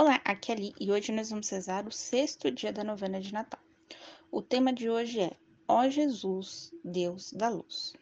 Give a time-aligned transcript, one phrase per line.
[0.00, 3.32] Olá, aqui é Ali e hoje nós vamos rezar o sexto dia da novena de
[3.32, 3.58] Natal.
[4.30, 5.36] O tema de hoje é
[5.66, 7.94] Ó Jesus, Deus da Luz.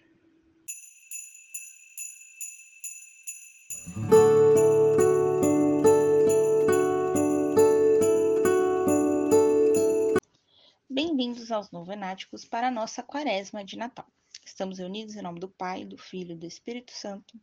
[10.91, 14.07] Bem-vindos aos novenáticos para a nossa quaresma de Natal.
[14.45, 17.41] Estamos reunidos em nome do Pai, do Filho e do Espírito Santo.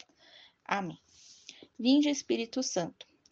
[0.64, 1.00] Amém.
[1.80, 3.12] Vinde, Espírito Santo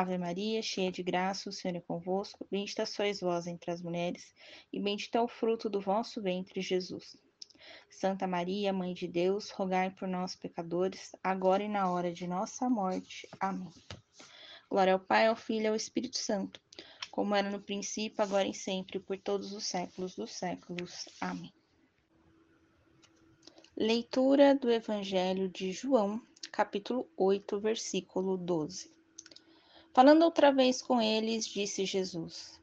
[0.00, 2.44] Ave Maria, cheia de graça, o Senhor é convosco.
[2.50, 4.34] Bendita sois vós entre as mulheres,
[4.72, 7.16] e bendito é o fruto do vosso ventre, Jesus.
[7.88, 12.68] Santa Maria, Mãe de Deus, rogai por nós, pecadores, agora e na hora de nossa
[12.68, 13.28] morte.
[13.38, 13.70] Amém.
[14.68, 16.60] Glória ao Pai, ao Filho e ao Espírito Santo,
[17.12, 21.08] como era no princípio, agora e sempre, por todos os séculos dos séculos.
[21.20, 21.54] Amém.
[23.76, 28.93] Leitura do Evangelho de João, capítulo 8, versículo 12.
[29.94, 32.60] Falando outra vez com eles, disse Jesus: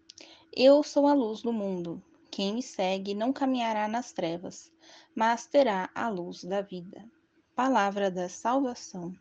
[0.53, 2.03] Eu sou a luz do mundo.
[2.29, 4.69] Quem me segue não caminhará nas trevas,
[5.15, 7.09] mas terá a luz da vida.
[7.55, 9.15] Palavra da salvação.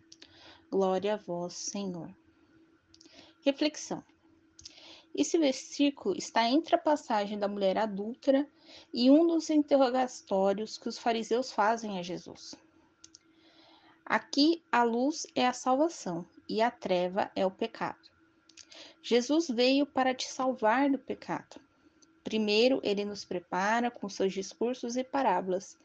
[0.69, 2.12] Glória a vós, Senhor.
[3.44, 4.03] Reflexão.
[5.15, 8.44] Esse versículo está entre a passagem da mulher adúltera
[8.93, 12.56] e um dos interrogatórios que os fariseus fazem a Jesus.
[14.10, 18.10] Aqui a luz é a salvação e a treva é o pecado.
[19.00, 21.60] Jesus veio para te salvar do pecado.
[22.25, 25.78] Primeiro, ele nos prepara com seus discursos e parábolas,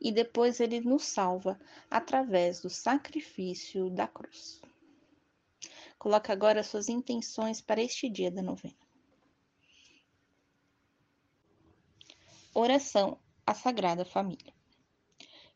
[0.00, 1.60] e depois ele nos salva
[1.90, 4.58] através do sacrifício da cruz.
[5.98, 8.74] Coloque agora suas intenções para este dia da novena.
[12.54, 14.54] Oração à Sagrada Família.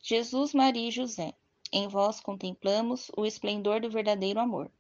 [0.03, 1.35] Jesus, Maria e José,
[1.73, 4.71] em vós contemplamos o esplendor do verdadeiro amor.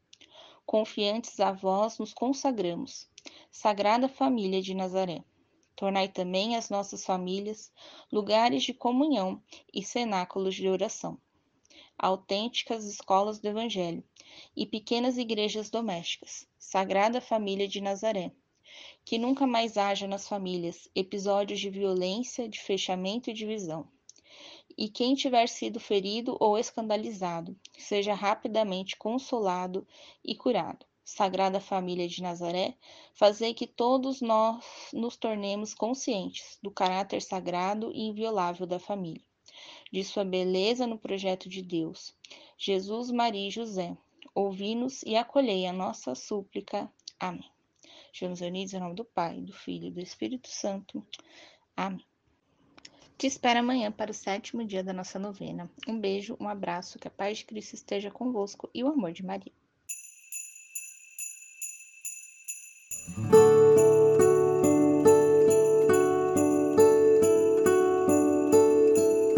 [0.66, 3.08] Confiantes a vós nos consagramos,
[3.50, 5.24] Sagrada Família de Nazaré.
[5.76, 7.72] Tornai também as nossas famílias
[8.12, 9.42] lugares de comunhão
[9.72, 11.16] e cenáculos de oração,
[11.98, 14.04] autênticas escolas do Evangelho
[14.56, 18.32] e pequenas igrejas domésticas, Sagrada Família de Nazaré.
[19.04, 23.88] Que nunca mais haja nas famílias episódios de violência, de fechamento e divisão
[24.76, 29.86] e quem tiver sido ferido ou escandalizado, seja rapidamente consolado
[30.24, 30.86] e curado.
[31.04, 32.76] Sagrada Família de Nazaré,
[33.14, 39.22] fazei que todos nós nos tornemos conscientes do caráter sagrado e inviolável da família,
[39.92, 42.14] de sua beleza no projeto de Deus.
[42.56, 43.96] Jesus, Maria e José,
[44.34, 46.90] ouvi-nos e acolhei a nossa súplica.
[47.18, 47.50] Amém.
[48.12, 51.04] Estamos unidos em nome do Pai, do Filho e do Espírito Santo.
[51.76, 52.09] Amém.
[53.20, 55.70] Te espero amanhã para o sétimo dia da nossa novena.
[55.86, 59.22] Um beijo, um abraço, que a paz de Cristo esteja convosco e o amor de
[59.22, 59.52] Maria.